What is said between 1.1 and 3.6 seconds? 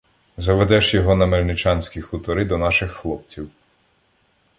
на Мельничанські хутори до наших хлопців.